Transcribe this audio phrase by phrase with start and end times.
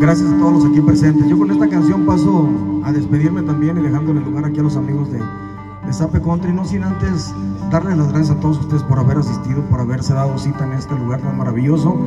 [0.00, 1.28] gracias a todos los aquí presentes.
[1.28, 2.48] Yo con esta canción paso
[2.84, 5.20] a despedirme también y dejándole lugar aquí a los amigos de,
[5.92, 7.34] Sape Country, no sin antes
[7.70, 10.94] darles las gracias a todos ustedes por haber asistido, por haberse dado cita en este
[10.94, 11.98] lugar tan maravilloso.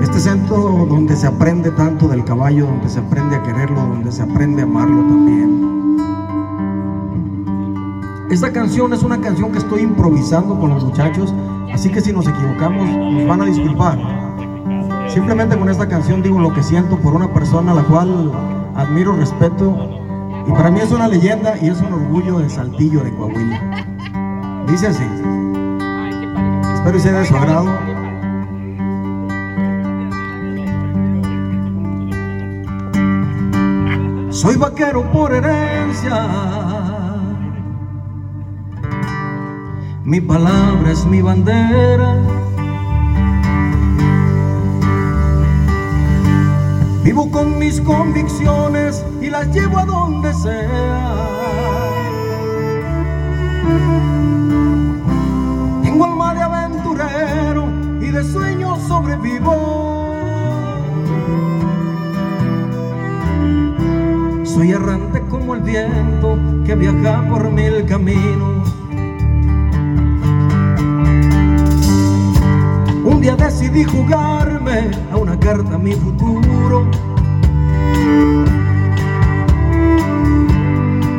[0.00, 4.22] Este centro donde se aprende tanto del caballo, donde se aprende a quererlo, donde se
[4.22, 5.96] aprende a amarlo también.
[8.30, 11.34] Esta canción es una canción que estoy improvisando con los muchachos,
[11.72, 14.15] así que si nos equivocamos nos van a disculpar.
[15.08, 18.32] Simplemente con esta canción digo lo que siento por una persona a la cual
[18.74, 20.02] admiro, respeto
[20.46, 23.60] y para mí es una leyenda y es un orgullo de Saltillo de Coahuila.
[24.68, 25.04] Dice así.
[26.74, 27.66] Espero que sea de su agrado.
[34.30, 36.28] Soy vaquero por herencia.
[40.04, 42.45] Mi palabra es mi bandera.
[47.16, 51.14] Vivo con mis convicciones y las llevo a donde sea.
[55.82, 57.68] Tengo alma de aventurero
[58.02, 60.12] y de sueños sobrevivo.
[64.44, 68.55] Soy errante como el viento que viaja por mil caminos.
[73.06, 76.84] Un día decidí jugarme a una carta mi futuro.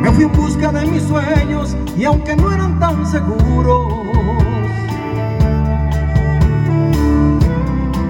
[0.02, 3.90] Me fui en busca de mis sueños y aunque no eran tan seguros,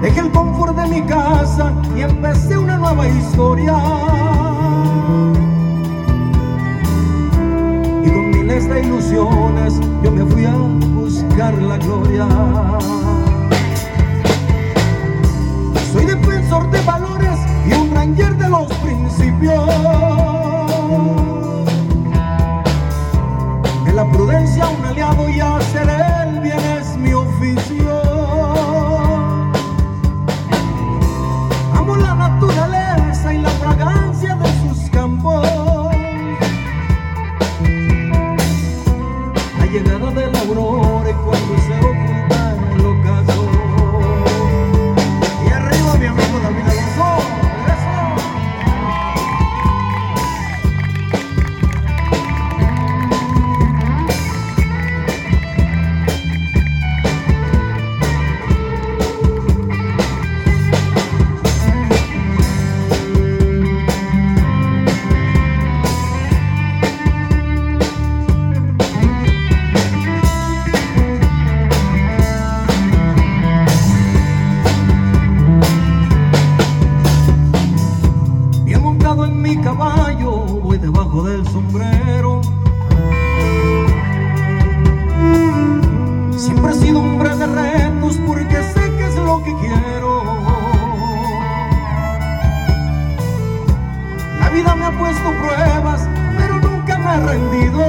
[0.01, 3.77] dejé el confort de mi casa y empecé una nueva historia.
[8.03, 12.27] Y con miles de ilusiones yo me fui a buscar la gloria.
[19.39, 19.69] Principios.
[23.87, 25.39] En la prudencia un aliado y
[87.55, 90.23] retos porque sé que es lo que quiero.
[94.39, 97.83] La vida me ha puesto pruebas, pero nunca me he rendido.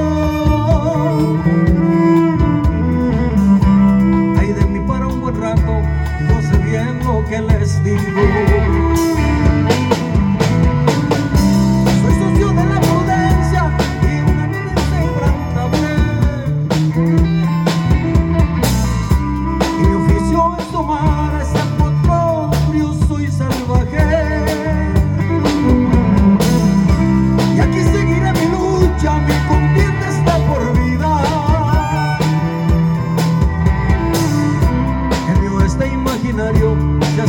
[4.39, 5.81] Ay de mí para un buen rato,
[6.27, 9.20] yo sé bien lo que les digo.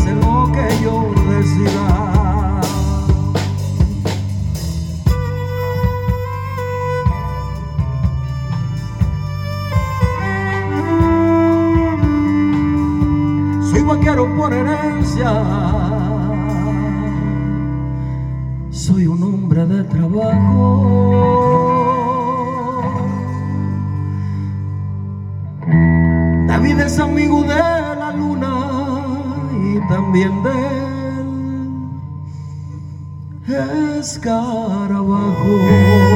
[0.02, 1.86] Hace lo que yo decida.
[13.70, 15.30] Soy vaquero por herencia.
[18.70, 21.12] Soy un hombre de trabajo.
[26.48, 27.81] David es amigo de
[30.12, 30.52] también del
[33.98, 36.11] escarabajo.